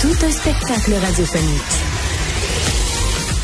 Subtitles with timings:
[0.00, 1.60] Tout un spectacle radiophonique.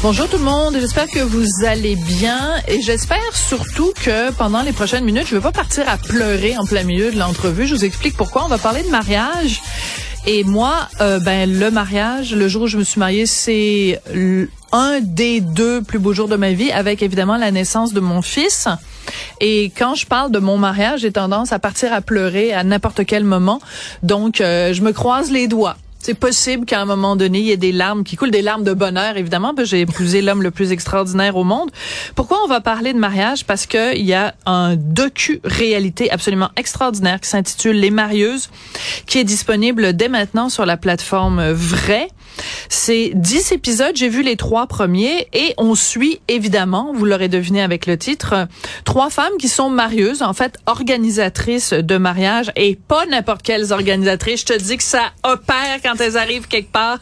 [0.02, 4.72] Bonjour tout le monde, j'espère que vous allez bien et j'espère surtout que pendant les
[4.72, 7.66] prochaines minutes, je ne vais pas partir à pleurer en plein milieu de l'entrevue.
[7.66, 8.46] Je vous explique pourquoi.
[8.46, 9.60] On va parler de mariage.
[10.26, 14.00] Et moi, euh, ben le mariage, le jour où je me suis mariée, c'est
[14.72, 18.22] un des deux plus beaux jours de ma vie, avec évidemment la naissance de mon
[18.22, 18.66] fils.
[19.42, 23.04] Et quand je parle de mon mariage, j'ai tendance à partir à pleurer à n'importe
[23.04, 23.60] quel moment.
[24.02, 25.76] Donc, euh, je me croise les doigts.
[25.98, 28.62] C'est possible qu'à un moment donné, il y ait des larmes qui coulent, des larmes
[28.62, 31.70] de bonheur, évidemment, parce que j'ai épousé l'homme le plus extraordinaire au monde.
[32.14, 33.44] Pourquoi on va parler de mariage?
[33.44, 38.50] Parce qu'il y a un docu-réalité absolument extraordinaire qui s'intitule Les Marieuses,
[39.06, 42.08] qui est disponible dès maintenant sur la plateforme Vrai.
[42.68, 47.62] C'est dix épisodes, j'ai vu les trois premiers et on suit évidemment, vous l'aurez deviné
[47.62, 48.48] avec le titre,
[48.84, 54.40] trois femmes qui sont marieuses, en fait organisatrices de mariage et pas n'importe quelles organisatrices.
[54.40, 56.98] Je te dis que ça opère quand elles arrivent quelque part.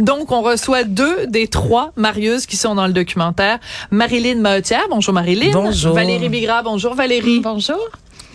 [0.00, 3.58] Donc on reçoit deux des trois marieuses qui sont dans le documentaire.
[3.90, 5.50] Marilyn Mahotière, bonjour Marilyn.
[5.52, 5.94] Bonjour.
[5.94, 7.40] Valérie Bigra, bonjour Valérie.
[7.40, 7.78] Bonjour.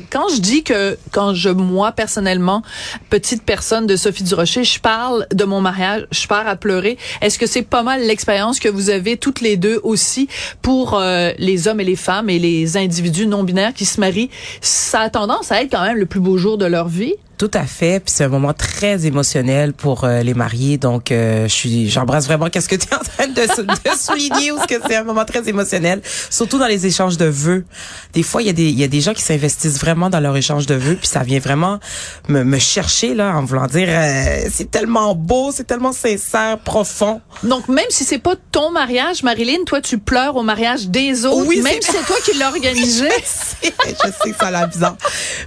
[0.10, 2.64] Quand je dis que quand je moi personnellement
[3.10, 6.98] petite personne de Sophie Durocher, je parle de mon mariage, je pars à pleurer.
[7.22, 10.28] Est-ce que c'est pas mal l'expérience que vous avez toutes les deux aussi
[10.62, 14.32] pour euh, les hommes et les femmes et les individus non binaires qui se marient?
[14.62, 17.14] Ça a tendance à être quand même le plus beau jour de leur vie.
[17.38, 21.44] Tout à fait, puis c'est un moment très émotionnel pour euh, les mariés, donc euh,
[21.48, 24.68] je suis, j'embrasse vraiment qu'est-ce que tu es en train de, de souligner, ou ce
[24.68, 27.66] que c'est un moment très émotionnel, surtout dans les échanges de vœux.
[28.14, 30.20] Des fois, il y a des, il y a des gens qui s'investissent vraiment dans
[30.20, 31.80] leur échange de vœux, puis ça vient vraiment
[32.30, 37.20] me, me chercher là, en voulant dire, euh, c'est tellement beau, c'est tellement sincère, profond.
[37.44, 41.48] Donc même si c'est pas ton mariage, Marilyn, toi tu pleures au mariage des autres,
[41.48, 43.10] Oui, même c'est- si c'est toi qui l'as organisé.
[43.64, 44.96] je sais que ça a l'air bizarre.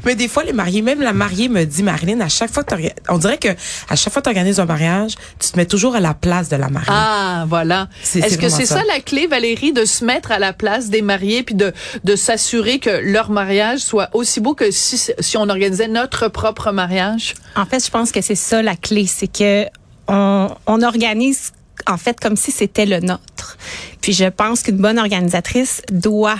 [0.05, 2.75] Mais des fois, les mariés, même la mariée me dit, Marilyn, à chaque fois que
[3.09, 3.49] on dirait que
[3.89, 6.49] à chaque fois que tu organises un mariage, tu te mets toujours à la place
[6.49, 6.89] de la mariée.
[6.91, 7.89] Ah, voilà.
[8.03, 8.77] C'est- Est-ce c'est que c'est ça.
[8.77, 8.83] ça.
[8.87, 11.73] la clé, Valérie, de se mettre à la place des mariés puis de,
[12.05, 16.73] de s'assurer que leur mariage soit aussi beau que si, si on organisait notre propre
[16.73, 17.35] mariage?
[17.57, 19.65] En fait, je pense que c'est ça la clé, c'est que
[20.09, 21.53] on, on organise
[21.87, 23.57] en fait comme si c'était le nôtre.
[24.01, 26.39] Puis je pense qu'une bonne organisatrice doit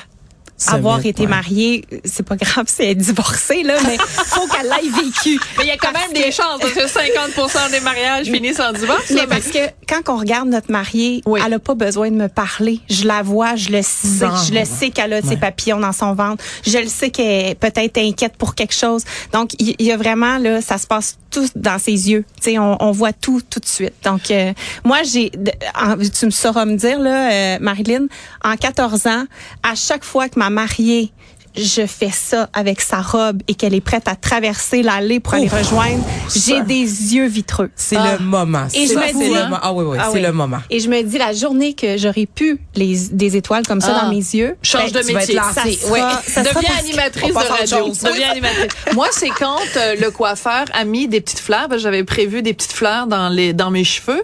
[0.69, 1.29] avoir été ouais.
[1.29, 3.97] mariée, c'est pas grave si elle est divorcée là, mais
[4.27, 5.39] faut qu'elle l'ait vécu.
[5.59, 8.73] Mais il y a quand même des chances parce que 50% des mariages finissent en
[8.73, 9.05] divorce.
[9.11, 9.59] Mais là, parce que
[9.89, 11.41] quand on regarde notre mariée, Oui.
[11.45, 12.81] elle a pas besoin de me parler.
[12.89, 14.35] Je la vois, je le sais, Non.
[14.37, 15.37] je le sais qu'elle a ses Ouais.
[15.37, 16.43] papillons dans son ventre.
[16.67, 19.03] Je le sais qu'elle est peut-être inquiète pour quelque chose.
[19.33, 21.19] Donc il il y, a vraiment là, ça se passe
[21.55, 22.25] dans ses yeux.
[22.41, 23.95] Tu on, on voit tout tout de suite.
[24.05, 24.53] Donc euh,
[24.85, 28.07] moi j'ai, tu me sauras me dire là, euh, Marilyn,
[28.45, 29.25] en 14 ans,
[29.63, 31.13] à chaque fois que ma mariée
[31.57, 35.49] je fais ça avec sa robe et qu'elle est prête à traverser l'allée pour aller
[35.49, 36.83] rejoindre, j'ai des
[37.15, 37.71] yeux vitreux.
[37.77, 38.17] C'est Ah.
[38.19, 38.67] le moment.
[38.75, 39.59] Et je Ça, me c'est dis- le moment.
[39.63, 40.23] Ah oui, oui, Ah c'est oui.
[40.23, 40.59] le moment.
[40.71, 44.05] Et je me dis, la journée que j'aurais pu les, des étoiles comme ça Ah.
[44.05, 44.57] dans mes yeux.
[44.63, 45.35] Change ben, de métier.
[45.35, 45.55] lancée.
[45.55, 46.01] Ça sera- Ouais.
[46.27, 47.89] ça Deviens animatrice de radio.
[47.89, 48.71] Deviens animatrice.
[48.95, 51.69] Moi, c'est quand euh, le coiffeur a mis des petites fleurs.
[51.79, 54.23] J'avais prévu des petites fleurs dans les dans mes cheveux.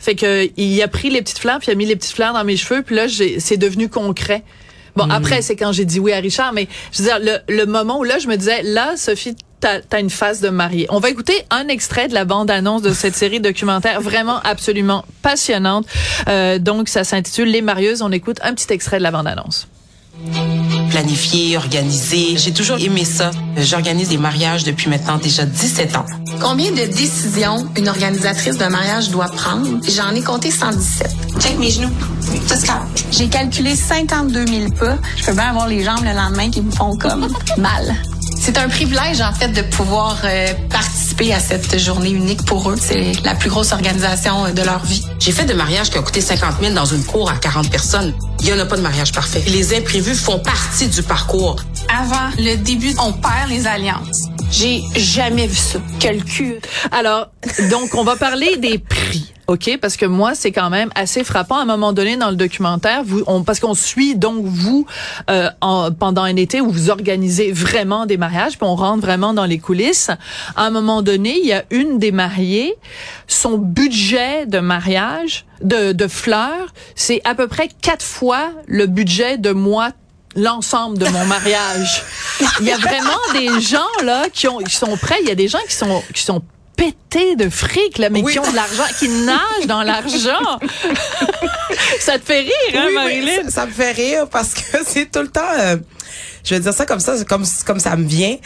[0.00, 2.32] Fait que il a pris les petites fleurs puis il a mis les petites fleurs
[2.32, 2.82] dans mes cheveux.
[2.82, 4.42] Puis là, j'ai- c'est devenu concret.
[4.96, 7.66] Bon, après, c'est quand j'ai dit oui à Richard, mais je veux dire, le, le
[7.66, 10.86] moment où là, je me disais, là, Sophie, t'as as une face de mariée.
[10.90, 15.86] On va écouter un extrait de la bande-annonce de cette série documentaire vraiment absolument passionnante.
[16.28, 18.02] Euh, donc, ça s'intitule Les Marieuses.
[18.02, 19.68] On écoute un petit extrait de la bande-annonce.
[20.92, 22.36] Planifié, organisé.
[22.36, 23.30] J'ai toujours aimé ça.
[23.56, 26.04] J'organise des mariages depuis maintenant déjà 17 ans.
[26.38, 29.80] Combien de décisions une organisatrice de mariage doit prendre?
[29.88, 31.10] J'en ai compté 117.
[31.40, 31.90] Check mes genoux.
[33.10, 34.98] J'ai calculé 52 000 pas.
[35.16, 37.26] Je peux bien avoir les jambes le lendemain qui me font comme
[37.56, 37.94] mal.
[38.44, 42.74] C'est un privilège, en fait, de pouvoir euh, participer à cette journée unique pour eux.
[42.76, 45.00] C'est la plus grosse organisation euh, de leur vie.
[45.20, 48.12] J'ai fait de mariages qui ont coûté 50 000 dans une cour à 40 personnes.
[48.40, 49.44] Il y en a pas de mariage parfait.
[49.46, 51.54] Les imprévus font partie du parcours.
[51.88, 54.22] Avant le début, on perd les alliances.
[54.50, 55.78] J'ai jamais vu ça.
[56.00, 56.56] Quel cul.
[56.90, 57.28] Alors,
[57.70, 59.31] donc, on va parler des prix.
[59.48, 61.56] OK, parce que moi, c'est quand même assez frappant.
[61.56, 64.86] À un moment donné, dans le documentaire, vous, on, parce qu'on suit donc vous
[65.30, 69.34] euh, en, pendant un été où vous organisez vraiment des mariages, puis on rentre vraiment
[69.34, 70.10] dans les coulisses.
[70.56, 72.74] À un moment donné, il y a une des mariées,
[73.26, 79.38] son budget de mariage, de, de fleurs, c'est à peu près quatre fois le budget
[79.38, 79.90] de moi
[80.34, 82.02] l'ensemble de mon mariage.
[82.60, 85.34] Il y a vraiment des gens là qui ont qui sont prêts, il y a
[85.34, 86.42] des gens qui sont qui sont
[86.76, 88.32] pétés de fric là mais Oui.
[88.32, 90.58] qui ont de l'argent, qui nagent dans l'argent.
[92.00, 93.44] ça te fait rire hein Oui, Marilyn?
[93.44, 95.40] ça, ça me fait rire parce que c'est tout le temps.
[95.58, 95.76] euh,
[96.44, 98.36] je vais dire ça comme ça, c'est comme comme ça me vient.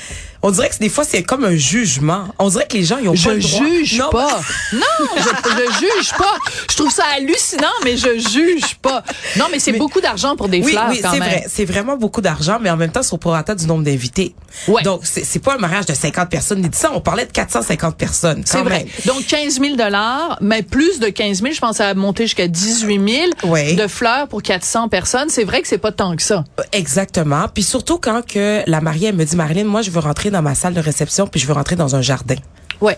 [0.47, 2.25] On dirait que des fois c'est comme un jugement.
[2.39, 3.67] On dirait que les gens ils ont pas Je le droit.
[3.67, 4.41] juge Non, pas.
[4.73, 4.81] Non,
[5.17, 6.37] je, je juge pas.
[6.71, 9.03] Je trouve ça hallucinant, mais je juge pas.
[9.37, 11.21] Non, mais c'est beaucoup d'argent pour des Oui, fleurs oui, quand même.
[11.21, 11.45] vrai.
[11.49, 14.35] C'est vraiment beaucoup d'argent, mais en même temps, c'est au prorata du nombre d'invités.
[14.69, 14.83] Ouais.
[14.83, 16.61] Donc, c'est pas un mariage de 50 personnes.
[16.63, 18.43] ni de ça, on parlait de 450 personnes.
[18.45, 18.87] C'est vrai.
[19.05, 23.09] Donc 15 000 dollars, mais plus de 15 000, je pense à monter jusqu'à 18
[23.11, 23.75] 000 Oui.
[23.75, 25.29] de fleurs pour 400 personnes.
[25.29, 26.45] C'est vrai que c'est pas tant que ça.
[26.73, 27.47] Exactement.
[27.53, 30.36] Puis surtout quand que la mariée elle me dit, Marilyn, moi, je veux rentrer dans
[30.43, 32.37] ma salle de réception, puis je veux rentrer dans un jardin.
[32.81, 32.97] Ouais.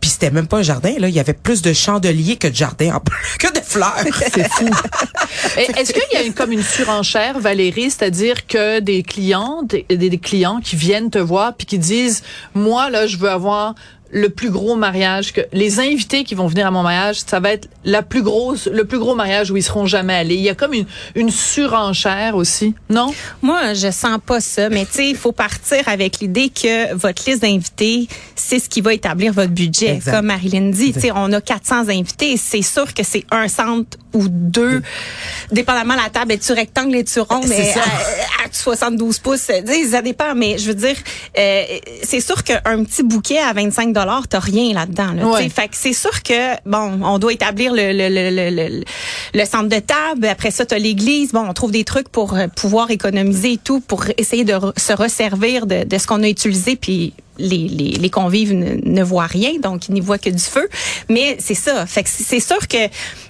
[0.00, 1.08] Puis c'était même pas un jardin, là.
[1.08, 3.96] Il y avait plus de chandeliers que de jardins, en plus, que de fleurs.
[4.32, 4.68] C'est fou.
[5.56, 10.18] Est-ce qu'il y a une, comme une surenchère, Valérie, c'est-à-dire que des clients, des- des
[10.18, 12.22] clients qui viennent te voir puis qui disent,
[12.54, 13.74] moi là, je veux avoir
[14.10, 17.52] le plus gros mariage que les invités qui vont venir à mon mariage, ça va
[17.52, 20.36] être la plus grosse, le plus gros mariage où ils seront jamais allés.
[20.36, 23.12] Il y a comme une, une surenchère aussi, non?
[23.42, 27.28] Moi, je sens pas ça, mais tu sais, il faut partir avec l'idée que votre
[27.28, 29.96] liste d'invités, c'est ce qui va établir votre budget.
[29.96, 30.12] Exact.
[30.12, 33.98] Comme Marilyn dit, tu sais, on a 400 invités, c'est sûr que c'est un centre
[34.14, 34.82] ou deux,
[35.52, 37.80] dépendamment la table est-tu rectangle, est-tu C'est mais ça.
[37.80, 40.96] à, à 72 pouces, tu sais, ça dépend, mais je veux dire,
[41.38, 41.62] euh,
[42.02, 45.12] c'est sûr qu'un petit bouquet à 25 dollars, t'as rien là-dedans.
[45.14, 45.38] Là, Ouais.
[45.38, 45.50] tu sais.
[45.50, 48.84] Fait que c'est sûr que, bon, on doit établir le, le, le, le, le,
[49.34, 50.26] le centre de table.
[50.26, 51.32] Après ça, tu as l'église.
[51.32, 54.92] Bon, on trouve des trucs pour euh, pouvoir économiser et tout, pour essayer de se
[54.92, 56.76] resservir de, de ce qu'on a utilisé.
[56.76, 60.42] Puis les, les, les convives ne, ne voient rien, donc ils n'y voient que du
[60.42, 60.68] feu.
[61.08, 61.86] Mais c'est ça.
[61.86, 62.78] Fait que c'est sûr que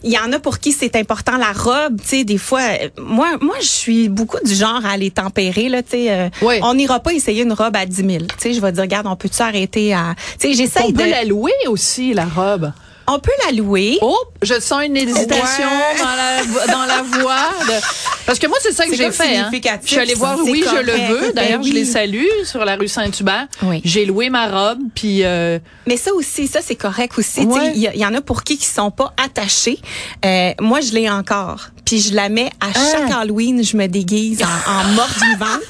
[0.04, 2.00] il y en a pour qui c'est important la robe.
[2.00, 5.68] Tu sais, des fois, euh, moi, moi, je suis beaucoup du genre à les tempérer.
[5.68, 6.56] Là, tu sais, euh, Oui.
[6.62, 8.08] on n'ira pas essayer une robe à 10 000.
[8.08, 10.14] Tu sais, je vais dire, regarde, on peut-tu arrêter à.
[10.38, 10.98] Tu sais, j'essaye de.
[11.02, 12.72] la louer aussi, la robe.
[13.10, 13.98] On peut la louer.
[14.02, 15.98] Oh, je sens une hésitation Ouais.
[15.98, 17.48] dans la dans la voix.
[17.66, 17.72] de-
[18.26, 19.36] Parce que moi, c'est ça que j'ai fait.
[19.38, 19.50] Hein.
[19.82, 21.32] Je suis allée voir, oui, je le veux.
[21.32, 23.46] D'ailleurs, Ben je les salue sur la rue Saint-Hubert.
[23.62, 23.80] Oui.
[23.84, 27.40] J'ai loué ma robe, puis euh, Mais ça aussi, ça c'est correct aussi.
[27.40, 27.72] Ouais.
[27.74, 29.78] Il y, y en a pour qui qui sont pas attachés.
[30.26, 31.68] Euh, moi, je l'ai encore.
[31.86, 32.78] Puis je la mets à Ah.
[32.92, 35.62] chaque Halloween, je me déguise en, en morte vivante.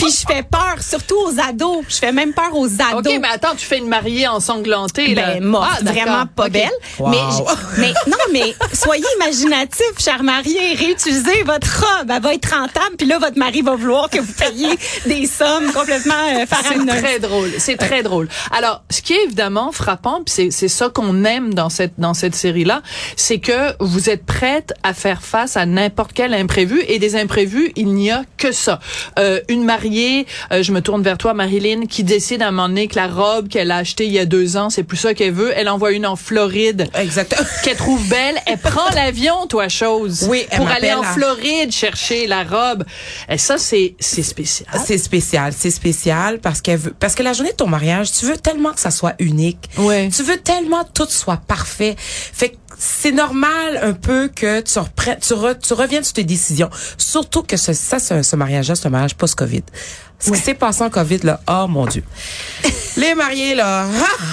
[0.00, 1.84] Puis je fais peur, surtout aux ados.
[1.88, 3.00] Je fais même peur aux ados.
[3.06, 5.34] OK, mais attends, tu fais une mariée ensanglantée, là.
[5.34, 6.70] Ben, morte, Ah, vraiment pas belle.
[6.98, 7.10] Wow.
[7.78, 10.74] Mais, non, mais soyez imaginatif, cher marié.
[10.74, 12.10] Réutilisez votre robe.
[12.14, 12.96] Elle va être rentable.
[12.98, 17.02] Puis là, votre mari va vouloir que vous payiez des sommes complètement euh, C'est faramineuses.
[17.02, 18.28] très drôle, c'est très drôle.
[18.52, 22.14] Alors, ce qui est évidemment frappant, puis c'est c'est ça qu'on aime dans cette dans
[22.14, 22.82] cette série là,
[23.16, 27.72] c'est que vous êtes prête à faire face à n'importe quel imprévu et des imprévus,
[27.76, 28.80] il n'y a que ça.
[29.18, 29.89] Euh, une mariée,
[30.52, 33.08] euh, je me tourne vers toi Marilyn, qui décide à un moment donné que la
[33.08, 35.52] robe qu'elle a achetée il y a deux ans, c'est plus ça qu'elle veut.
[35.56, 37.46] Elle envoie une en Floride Exactement.
[37.64, 40.26] qu'elle trouve belle, elle prend l'avion, toi, chose.
[40.28, 42.84] Oui, elle pour aller en à- Floride chercher la robe.
[43.28, 44.68] Et ça, c'est c'est spécial.
[44.84, 48.26] C'est spécial, c'est spécial parce qu'elle veut, parce que la journée de ton mariage, tu
[48.26, 49.68] veux tellement que ça soit unique.
[49.78, 50.08] Ouais.
[50.14, 51.94] Tu veux tellement que tout soit parfait.
[51.98, 56.24] Fait que c'est normal un peu que tu reprennes, tu, re- tu reviennes sur tes
[56.24, 56.70] décisions.
[56.96, 59.62] Surtout que ça, ce, ce mariage-là, c'est un mariage post-Covid.
[60.20, 62.02] Ce qui s'est passé en Covid, là, oh mon Dieu.
[62.96, 63.86] Les mariés, là,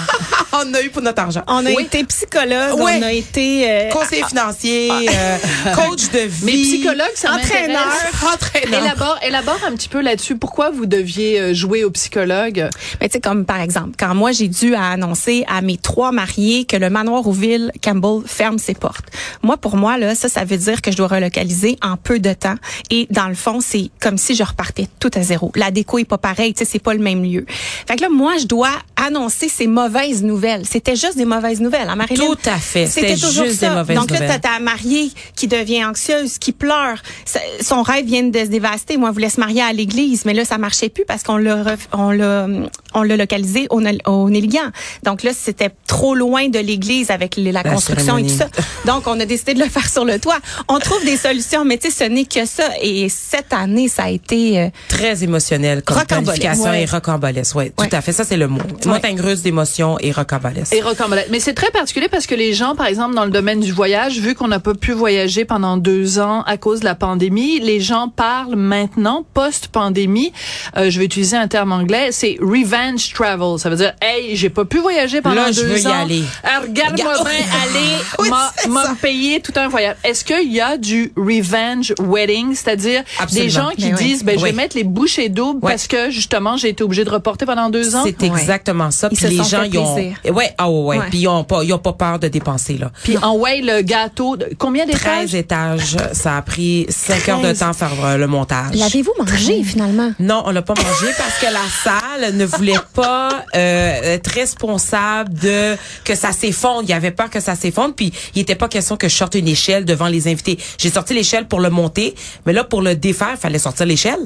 [0.52, 1.42] on a eu pour notre argent.
[1.46, 1.84] On a Oui.
[1.84, 2.98] été psychologue, Ouais.
[2.98, 5.36] on a été euh, Conseiller financier, euh,
[5.74, 6.44] coach de vie.
[6.44, 7.86] Mais psychologue, ça Entraîneur.
[8.34, 8.82] Entraîneur.
[8.84, 10.36] Élabore, élabore un petit peu là-dessus.
[10.36, 12.68] Pourquoi vous deviez euh, jouer au psychologue?
[13.00, 16.64] Mais tu sais, comme par exemple, quand moi j'ai dû annoncer à mes trois mariés
[16.64, 19.06] que le manoir Rouville Campbell ferme ses portes.
[19.42, 22.32] Moi, pour moi, là, ça, ça veut dire que je dois relocaliser en peu de
[22.32, 22.56] temps.
[22.90, 25.52] Et dans le fond, c'est comme si je repartais tout à zéro.
[25.54, 27.44] La déco est pas pareille, tu sais, c'est pas le même lieu.
[27.86, 30.64] Fait que là, moi, je dois annoncer ces mauvaises nouvelles.
[30.66, 32.24] C'était juste des mauvaises nouvelles, hein, Marilyn?
[32.26, 32.86] Tout à fait.
[32.86, 33.68] C'était toujours juste ça.
[33.68, 36.98] des mauvaises Donc là, t'as ta mariée qui devient anxieuse, qui pleure.
[37.24, 38.96] Ça- Son rêve vient de se dévaster.
[38.96, 41.76] Moi, elle voulait se marier à l'église, mais là, ça marchait plus parce qu'on l'a,
[41.92, 44.70] on l'a, hum, on l'a localisé au, au Néligan.
[45.04, 48.48] Donc là, c'était trop loin de l'église avec les- la, La construction et tout ça.
[48.86, 50.38] Donc, on a décidé de le faire sur le toit.
[50.68, 52.64] On trouve des solutions, mais tu sais, ce n'est que ça.
[52.82, 54.58] Et cette année, ça a été...
[54.60, 56.40] euh, Très émotionnel comme Rocambolesque.
[56.40, 56.82] planification Ouais.
[56.82, 57.54] et rocambolesque.
[57.56, 57.88] Ouais, Ouais.
[57.88, 58.12] tout à fait.
[58.12, 58.60] Ça, c'est le mot.
[58.86, 60.72] Montagne russe d'émotions et rocambolesque.
[60.74, 61.28] Et rocambolesque.
[61.30, 64.18] Mais c'est très particulier parce que les gens, par exemple, dans le domaine du voyage,
[64.20, 67.80] vu qu'on n'a pas pu voyager pendant deux ans à cause de la pandémie, les
[67.80, 70.32] gens parlent maintenant, post-pandémie,
[70.76, 72.36] euh, je vais utiliser un terme anglais, c'est
[72.78, 73.58] revenge travel.
[73.58, 76.00] Ça veut dire, hey, j'ai pas pu voyager pendant Là, je deux veux y ans.
[76.02, 76.22] aller.
[76.44, 78.30] Euh, Regarde-moi Regarde- bien aller, Oui,
[78.68, 79.96] m'a- payé tout un voyage.
[80.04, 84.04] Est-ce qu'il y a du revenge wedding, c'est-à-dire des gens qui Mais oui.
[84.04, 84.56] disent, ben, je vais Oui.
[84.56, 88.02] mettre les bouchées doubles parce que, justement, j'ai été obligée de reporter pendant deux ans?
[88.04, 89.08] C'est exactement ça.
[89.08, 90.16] Puis les sont gens, ils ont, plaisir.
[90.34, 91.06] ouais, ah ouais, ouais.
[91.10, 92.90] Puis ils ont pas, ils ont pas peur de dépenser là.
[93.04, 95.00] Puis en way, le gâteau, de- combien d'étages?
[95.30, 97.58] 13 étages, ça a pris 5 heures de 13.
[97.60, 98.74] temps à faire euh, le montage.
[98.74, 100.12] L'avez-vous mangé, finalement?
[100.18, 105.32] Non, on l'a pas mangé parce que la salle ne voulait pas euh, être responsable
[105.34, 106.84] de que ça s'effondre.
[106.88, 107.94] Il avait peur que ça s'effondre.
[107.94, 110.58] Puis il était pas question que je sorte une échelle devant les invités.
[110.78, 112.14] J'ai sorti l'échelle pour le monter,
[112.46, 114.20] mais là pour le défaire, il fallait sortir l'échelle.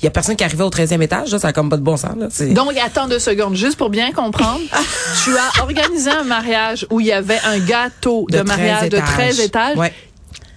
[0.00, 1.30] Il y a personne qui arrivait au 13e étage.
[1.30, 2.14] Là, ça a comme pas de bon sens.
[2.16, 2.28] Là.
[2.54, 4.60] Donc, attends deux secondes, juste pour bien comprendre.
[5.24, 8.96] tu as organisé un mariage où il y avait un gâteau de, 13 mariage de
[8.98, 9.92] 13 étages Ouais,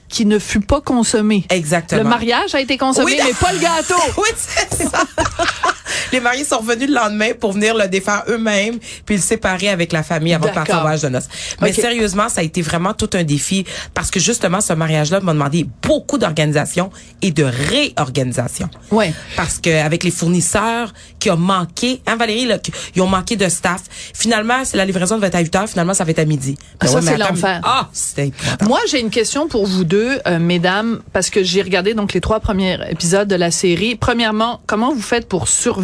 [0.07, 1.43] qui ne fut pas consommé.
[1.49, 2.03] exactement.
[2.03, 4.01] Le mariage a été consommé, Oui, mais pas le gâteau.
[4.17, 5.03] oui, c'est ça.
[6.11, 9.91] Les mariés sont revenus le lendemain pour venir le défaire eux-mêmes puis le séparer avec
[9.91, 10.81] la famille avant de partir au D'accord.
[10.81, 11.27] voyage de noces.
[11.61, 15.33] Mais sérieusement, ça a été vraiment tout un défi parce que justement, ce mariage-là m'a
[15.33, 16.89] demandé beaucoup d'organisation
[17.21, 18.69] et de réorganisation.
[18.91, 19.13] Ouais.
[19.35, 22.57] Parce que avec les fournisseurs qui ont manqué, hein Valérie, là,
[22.95, 23.81] ils ont manqué de staff.
[24.13, 25.69] Finalement, c'est la livraison devait être à 8 heures.
[25.69, 26.57] Finalement, ça va être à midi.
[26.59, 27.61] Ah, Ben ça, ouais, c'est l'enfer.
[27.63, 28.31] Ah, c'était.
[28.61, 32.21] Moi, j'ai une question pour vous deux, euh, mesdames, parce que j'ai regardé donc les
[32.21, 33.95] trois premiers épisodes de la série.
[33.95, 35.82] Premièrement, comment vous faites pour survivre?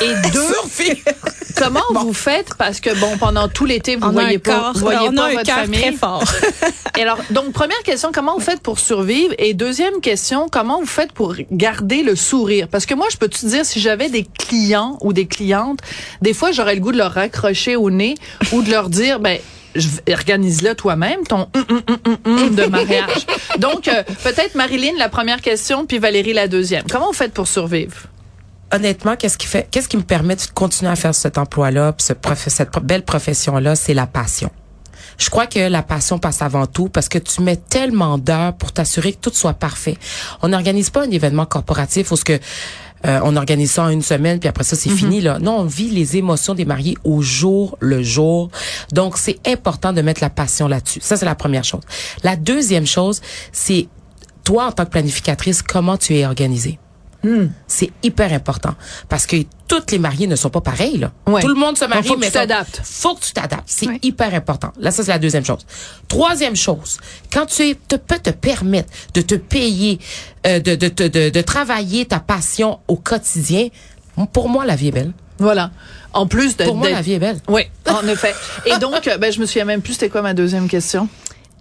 [0.00, 1.02] Et deux, Survie.
[1.56, 2.54] comment vous faites?
[2.56, 5.32] Parce que bon, pendant tout l'été, vous voyez pas, corps, vous voyez on pas a
[5.32, 5.80] votre famille.
[5.80, 6.24] très fort.
[6.98, 9.34] Et alors, donc, première question, comment vous faites pour survivre?
[9.38, 12.68] Et deuxième question, comment vous faites pour garder le sourire?
[12.68, 15.80] Parce que moi, je peux te dire, si j'avais des clients ou des clientes,
[16.22, 18.14] des fois, j'aurais le goût de leur raccrocher au nez
[18.52, 19.38] ou de leur dire, ben,
[20.08, 23.26] organise-le toi-même, ton hum, hum, hum de mariage.
[23.58, 26.84] Donc, euh, peut-être Marilyn, la première question, puis Valérie, la deuxième.
[26.88, 27.96] Comment vous faites pour survivre?
[28.74, 32.04] Honnêtement, qu'est-ce qui fait, qu'est-ce qui me permet de continuer à faire cet emploi-là, puis
[32.06, 34.50] ce prof- cette belle profession-là, c'est la passion.
[35.16, 38.72] Je crois que la passion passe avant tout parce que tu mets tellement d'heures pour
[38.72, 39.96] t'assurer que tout soit parfait.
[40.42, 42.32] On n'organise pas un événement corporatif où ce que
[43.06, 45.38] euh, on organise ça en une semaine puis après ça c'est fini là.
[45.38, 48.50] Non, on vit les émotions des mariés au jour le jour.
[48.92, 50.98] Donc c'est important de mettre la passion là-dessus.
[51.00, 51.82] Ça c'est la première chose.
[52.24, 53.20] La deuxième chose,
[53.52, 53.86] c'est
[54.42, 56.80] toi en tant que planificatrice, comment tu es organisée?
[57.66, 58.74] C'est hyper important
[59.08, 61.12] parce que toutes les mariés ne sont pas pareils là.
[61.26, 61.40] Ouais.
[61.40, 62.80] Tout le monde se marie faut que mais tu t'adaptes.
[62.84, 63.64] Faut que tu t'adaptes.
[63.66, 63.98] C'est Ouais.
[64.02, 64.72] hyper important.
[64.78, 65.64] Là ça c'est la deuxième chose.
[66.08, 66.98] Troisième chose,
[67.32, 69.98] quand tu te peux te permettre de te payer
[70.46, 73.68] euh, de, de, de, de, travailler ta passion au quotidien,
[74.32, 75.12] pour moi la vie est belle.
[75.38, 75.70] Voilà.
[76.12, 77.38] En plus de Pour moi la vie est belle.
[77.48, 78.34] Oui, en effet.
[78.66, 81.08] Et donc, euh, ben, je me souviens même plus c'était quoi ma deuxième question.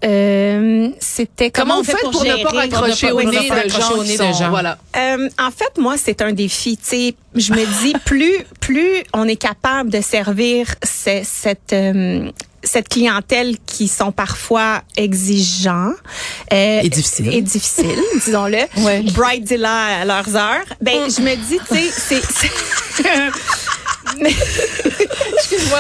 [0.04, 2.44] Euh, C'était Comment, comment, vous faites pour, ne gérer?
[2.44, 4.34] pas raccrocher pour au ne pas nez de raccrocher gens au qui nez de sont-
[4.34, 4.50] gens.
[4.50, 4.78] Voilà.
[4.98, 6.78] Euh, en fait, moi, c'est un défi.
[6.78, 12.30] Tu sais, je me dis plus plus on est capable de servir ce- cette euh,
[12.66, 15.92] cette clientèle qui sont parfois exigeants
[16.54, 17.34] euh, Et difficiles.
[17.34, 18.60] et difficiles, disons-le.
[18.84, 19.02] Ouais.
[19.02, 20.64] Bridezilla à leurs heures.
[20.82, 22.52] Ben, je me dis, tu sais, c'est c'est
[25.38, 25.80] Excuse-moi.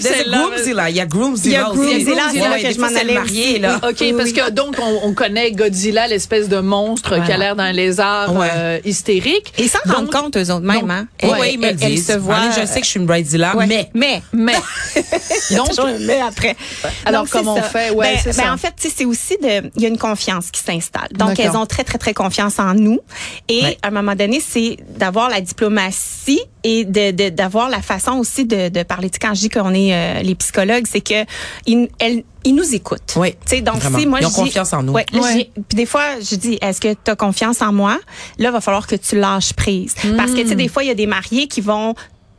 [0.00, 0.38] celle-là.
[0.48, 0.90] Groomzilla.
[0.90, 1.78] Il y a Groomzilla Il y a aussi.
[2.04, 3.80] Groomzilla, c'est là Ouais, que je m'en allais marié, là.
[3.88, 7.72] OK, parce que donc on, on connaît Godzilla, l'espèce de monstre qui a l'air d'un
[7.72, 8.48] lézard Ouais.
[8.54, 9.52] euh, hystérique.
[9.58, 11.06] Ils s'en rendent compte eux autres même, donc, hein.
[11.22, 12.06] Oui, ils me disent.
[12.06, 12.36] se voit.
[12.36, 13.66] Marlène, je sais que je suis une Bridezilla, Ouais.
[13.66, 14.54] mais mais Mais
[15.56, 15.68] donc
[16.00, 16.56] mais après.
[17.04, 17.90] Alors, comment on fait?
[17.90, 18.52] Ouais, Ben- c'est ben, ça.
[18.52, 21.08] En fait, tu sais, c'est aussi de, il y a une confiance qui s'installe.
[21.14, 23.00] Donc, elles ont très, très, très confiance en nous.
[23.48, 28.12] Et à un moment donné, c'est d'avoir la diplomatie et de, de- d'avoir la façon
[28.14, 29.08] aussi de, de parler.
[29.08, 31.24] Tu sais, quand je dis qu'on est euh, les psychologues, c'est que
[31.66, 33.14] ils, elles- ils nous écoutent.
[33.16, 33.98] Oui, Tu sais, donc vraiment.
[33.98, 34.92] si moi Ils ont je dis- confiance en nous.
[34.92, 35.50] Ouais, Ouais.
[35.68, 37.98] puis des fois, je dis, est-ce que tu as confiance en moi?
[38.38, 39.94] Là, il va falloir que tu lâches prise.
[40.16, 41.94] Parce que, tu sais, des fois, il y a des mariés qui vont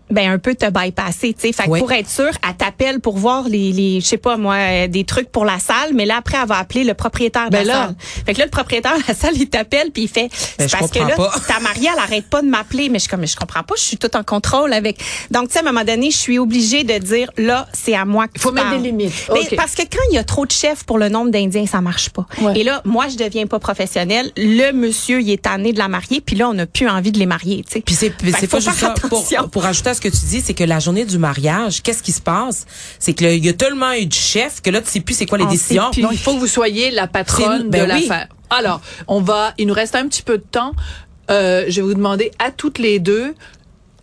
[0.09, 1.51] ben un peu te bypasser, tu sais.
[1.53, 1.79] Fait que Oui.
[1.79, 5.03] pour être sûr, elle t'appelle pour voir les, les je sais pas moi, euh, des
[5.03, 7.73] trucs pour la salle, mais là après elle va appeler le propriétaire de Ben la
[7.73, 7.85] là.
[7.87, 7.95] salle.
[8.25, 10.71] Fait que là le propriétaire de la salle il t'appelle puis il fait Ben, c'est
[10.71, 11.39] parce que là comprends pas.
[11.53, 13.75] ta mariée elle arrête pas de m'appeler, mais je suis comme mais je comprends pas,
[13.77, 14.99] je suis tout en contrôle avec.
[15.31, 18.05] Donc tu sais à un moment donné, je suis obligée de dire là c'est à
[18.05, 18.81] moi que Il faut tu mettre parles.
[18.81, 19.13] des limites.
[19.33, 19.55] Mais OK.
[19.55, 22.09] parce que quand il y a trop de chefs pour le nombre d'Indiens, ça marche
[22.09, 22.25] pas.
[22.41, 22.59] Ouais.
[22.59, 26.21] Et là moi je deviens pas professionnelle, le monsieur il est tanné de la marier,
[26.21, 27.81] puis là on n'a plus envie de les marier, tu sais.
[27.81, 29.07] Puis c'est c'est pas juste faire ça.
[29.07, 29.47] Pour, attention.
[29.49, 32.11] pour ajouter à ce que tu dis, c'est que la journée du mariage, qu'est-ce qui
[32.13, 32.65] se passe?
[32.99, 35.15] C'est que là, il y a tellement eu de chefs que là tu sais plus
[35.17, 35.91] c'est quoi les On décisions.
[35.91, 36.01] plus.
[36.01, 38.07] Non, il faut que vous soyez la patronne C'est- ben de oui.
[38.07, 38.27] l'affaire.
[38.49, 40.71] Alors, on va, il nous reste un petit peu de temps.
[41.29, 43.35] Euh, je vais vous demander à toutes les deux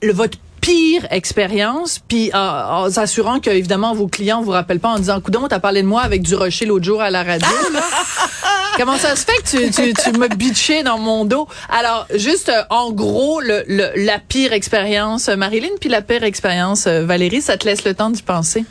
[0.03, 4.91] le, votre pire expérience, puis euh, en s'assurant que évidemment vos clients vous rappellent pas
[4.91, 7.49] en disant "Coudon, t'as parlé de moi avec du rocher l'autre jour à la radio."
[7.73, 7.81] là.
[8.77, 11.47] Comment ça se fait que tu, tu, tu me bitchais dans mon dos?
[11.69, 16.25] Alors, juste euh, en gros, le, le- la pire expérience, euh, Marilyn, puis la pire
[16.25, 18.65] expérience, euh, Valérie, ça te laisse le temps d'y penser?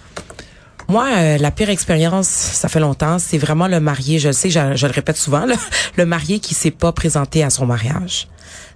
[0.89, 4.19] Moi, euh, la pire expérience, ça fait longtemps, c'est vraiment le marié.
[4.19, 5.55] Je le sais, je, je le répète souvent, là,
[5.95, 8.27] le marié qui s'est pas présenté à son mariage.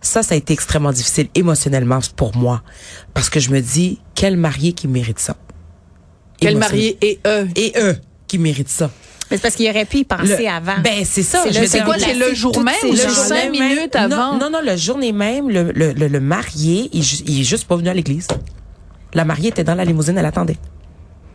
[0.02, 2.62] Ça, ça a été extrêmement difficile émotionnellement pour moi,
[3.14, 5.36] parce que je me dis quel marié qui mérite ça?
[6.40, 7.48] Quel marié et eux?
[7.56, 8.90] et eux qui méritent ça.
[9.30, 10.80] Mais c'est parce qu'il aurait pu y penser Le- avant.
[10.84, 11.44] Ben c'est ça.
[11.52, 13.52] C'est quoi, c'est le jour même ou cinq même?
[13.52, 14.38] minutes non, avant?
[14.38, 17.76] Non, non, le journée même, le, le, le, le marié, il, il est juste pas
[17.76, 18.28] venu à l'église.
[19.14, 20.58] La mariée était dans la limousine, elle attendait.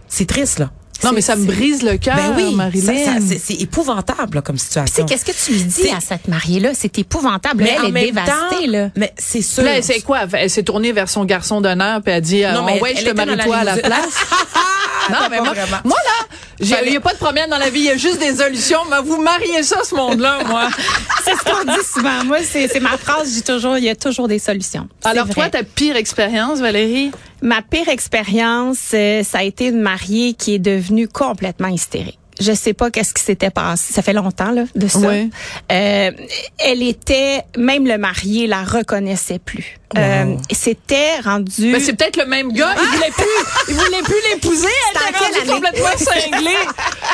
[0.09, 0.71] C'est triste, là.
[1.05, 2.87] Non, mais ça me brise le cœur, Ben oui, Marilyn.
[2.95, 5.05] ça- ça- c'est épouvantable là, comme Tu sais, situation.
[5.07, 6.71] qu'est-ce que tu lui dis à cette mariée-là?
[6.75, 7.65] C'est épouvantable.
[7.65, 8.91] Mais Elle en est même dévastée, temps, là.
[8.97, 9.65] Mais c'est sûr.
[9.65, 10.27] Là, c'est quoi?
[10.35, 12.85] Elle s'est tournée vers son garçon d'honneur puis elle a dit, euh, Non, mais oh,
[12.85, 14.15] ouais, elle je te marie toi à la place.
[15.11, 16.27] non, mais moi, moi, là,
[16.63, 18.81] il n'y a pas de problème dans la vie, il y a juste des solutions.
[18.91, 20.69] Mais vous mariez ça, ce monde-là, moi.
[21.25, 22.25] C'est ce qu'on dit souvent.
[22.25, 23.29] Moi, c'est c'est ma phrase.
[23.29, 24.89] Je dis toujours, il y a toujours des solutions.
[25.05, 25.35] Alors, vrai.
[25.35, 27.13] toi, ta pire expérience, Valérie?
[27.43, 32.19] Ma pire expérience, euh, ça a été une mariée qui est devenue complètement hystérique.
[32.43, 33.93] Je sais pas qu'est-ce qui s'était passé.
[33.93, 34.99] Ça fait longtemps là de ça.
[34.99, 35.29] Ouais.
[35.71, 36.11] Euh,
[36.59, 39.79] elle était même le marié la reconnaissait plus.
[39.99, 41.71] Euh, C'était rendu.
[41.71, 42.75] Ben, c'est peut-être le même gars.
[42.79, 44.67] Il voulait plus, il voulait plus l'épouser.
[44.95, 45.53] Elle était rendue année?
[45.53, 46.57] complètement cinglée.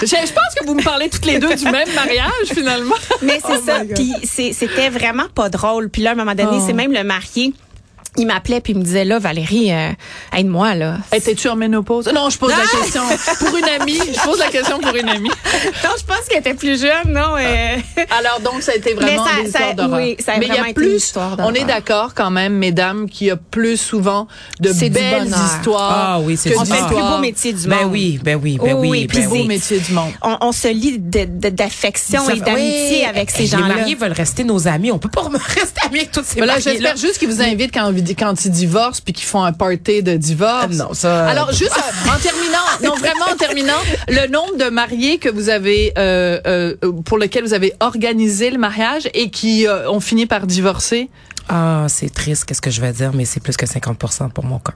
[0.02, 2.94] Je, je pense que vous me parlez toutes les deux du même mariage, finalement.
[3.20, 3.80] Mais c'est ça.
[3.94, 4.12] Puis
[4.54, 5.90] c'était vraiment pas drôle.
[5.90, 6.64] Puis là, à un moment donné, Oh.
[6.66, 7.52] c'est même le marié.
[8.16, 9.90] Il m'appelait puis il me disait là, Valérie, euh,
[10.36, 10.96] aide-moi là.
[11.12, 12.08] Étais-tu en ménopause?
[12.12, 13.02] Non, je pose la question
[13.38, 13.98] pour une amie.
[14.12, 15.28] Je pose la question pour une amie.
[15.84, 17.36] Non, je pense qu'elle était plus jeune, non.
[17.36, 17.76] euh,
[18.18, 20.00] Alors donc ça a été vraiment Mais ça- des ça- histoires d'horreur.
[20.00, 20.96] oui, ça a Mais il y vraiment a été une plus.
[20.96, 24.26] histoire on est d'accord quand même, mesdames, qu'il y a plus souvent
[24.60, 25.92] de belles histoires.
[26.16, 27.92] Ah oui, c'est que du on fait le plus beau métier du Ben monde.
[27.92, 29.46] oui, ben oui, ben oui, oui, ben Plus beau oui.
[29.46, 30.12] métier du monde.
[30.22, 33.04] On, on se lie de- de- d'affection Ça et d'amitié oui.
[33.04, 33.68] avec ces Les gens-là.
[33.74, 34.90] mariés veulent rester nos amis.
[34.92, 37.42] On peut pas rester amis avec tous ces Mais là, mariés j'espère juste qu'ils vous
[37.42, 40.66] invitent quand, quand ils divorcent puis qu'ils font un party de divorce.
[40.72, 43.78] Ah, non, ça- Alors, juste euh, en terminant, non, vraiment en terminant,
[44.08, 48.58] le nombre de mariés que vous avez, euh, euh, pour lesquels vous avez organisé le
[48.58, 51.08] mariage et qui euh, ont fini par divorcer?
[51.48, 54.58] Ah, c'est triste, qu'est-ce que je vais dire, mais c'est plus que 50% pour mon
[54.58, 54.74] cas.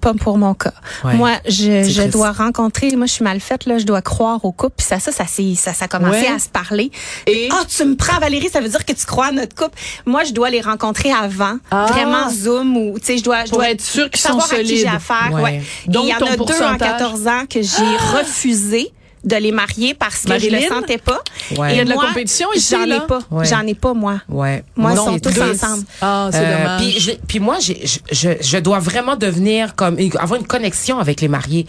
[0.00, 0.72] Pas pour mon cas.
[1.04, 1.14] Ouais.
[1.14, 4.52] Moi, je, je dois rencontrer, moi je suis mal faite, là, je dois croire au
[4.52, 4.74] couple.
[4.76, 6.28] Puis ça, ça, ça, ça, ça a commencé Ouais.
[6.28, 6.90] à se parler.
[7.26, 9.76] Et- Ah, tu me prends Valérie, ça veut dire que tu crois à notre couple.
[10.06, 11.86] Moi, je dois les rencontrer avant, Ah.
[11.90, 14.56] vraiment Zoom ou tu sais, je dois, je dois être sûr qu'ils sont savoir à
[14.56, 14.94] qui j'ai solides.
[14.94, 15.30] affaire.
[15.32, 15.42] Ouais.
[15.42, 15.62] Ouais.
[15.86, 16.78] Et Donc, il y en a deux en pourcentage?
[16.78, 20.58] 14 ans que j'ai refusé de les marier parce que je Marilyn?
[20.60, 21.20] le sentais pas.
[21.58, 21.70] Ouais.
[21.70, 22.96] Et Il y a de la moi, compétition ici, J'en là?
[23.04, 23.20] ai pas.
[23.30, 23.44] Ouais.
[23.44, 24.20] J'en ai pas moi.
[24.28, 24.64] Ouais.
[24.76, 25.84] Moi, ils sont tous ensemble.
[26.00, 26.80] Ah, c'est Euh, dommage.
[26.80, 30.98] Puis, je- puis moi, j'ai- je, je, je dois vraiment devenir comme avoir une connexion
[30.98, 31.66] avec les mariés.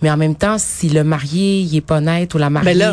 [0.00, 2.78] Mais en même temps, si le marié il est pas net ou la mariée, Ben
[2.78, 2.92] là,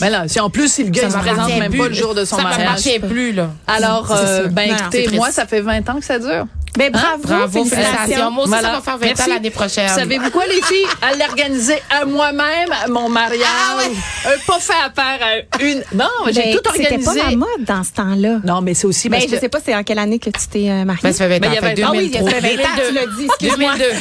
[0.00, 1.78] ben là, si en plus si le gars ça il se présente même plus.
[1.78, 2.60] pas le jour de son ça mariage.
[2.66, 3.50] m'appartient plus là.
[3.66, 6.46] Alors, euh, ben écoutez, moi, ça fait 20 ans que ça dure.
[6.76, 8.30] Ben bravo, Bravo, félicitations.
[8.30, 8.68] Moi aussi, Voilà.
[8.68, 9.22] ça va faire 20 Merci.
[9.22, 9.88] ans l'année prochaine.
[9.88, 10.86] Savez-vous quoi, les filles?
[11.02, 13.40] À l'organiser à moi-même, mon mariage.
[13.46, 15.82] Ah Euh, pas fait affaire à une.
[15.94, 17.20] Non, j'ai tout C'était organisé.
[17.20, 18.38] pas la mode dans ce temps-là.
[18.44, 19.38] Non, mais c'est aussi parce je que.
[19.40, 21.00] sais pas c'est en quelle année que tu t'es euh, mariée.
[21.02, 21.50] Ben, ça fait 20 Mais ans.
[21.50, 22.40] il y avait- ah oui, il y a 2003.
[22.40, 23.72] 20 ans, tu l'as dit, excuse-moi.
[23.78, 23.96] 2002.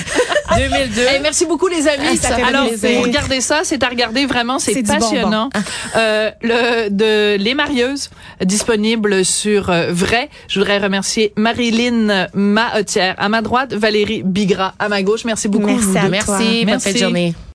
[0.58, 1.02] 2002.
[1.16, 2.06] Hey, merci beaucoup les amis.
[2.12, 2.90] Ah, ça fait Alors, plaisir.
[2.98, 5.50] vous regardez ça, c'est à regarder vraiment, c'est passionnant.
[5.96, 8.10] Euh, le de les marieuses
[8.42, 10.30] disponible sur euh, Vrai.
[10.48, 12.28] Je voudrais remercier Marilyn
[12.74, 15.26] Mahetière à ma droite, Valérie Bigra à ma gauche.
[15.26, 15.68] Merci beaucoup.
[15.68, 16.10] Merci à.
[16.10, 16.88] Merci, bonne Merci.
[16.88, 17.36] fin de journée.